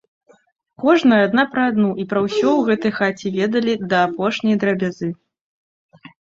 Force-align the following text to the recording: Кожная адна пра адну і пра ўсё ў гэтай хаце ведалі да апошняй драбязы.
Кожная 0.85 1.17
адна 1.25 1.43
пра 1.51 1.65
адну 1.71 1.89
і 2.03 2.05
пра 2.13 2.23
ўсё 2.27 2.37
ў 2.55 2.61
гэтай 2.69 2.91
хаце 2.97 3.27
ведалі 3.37 3.77
да 3.93 3.97
апошняй 4.07 4.57
драбязы. 4.65 5.11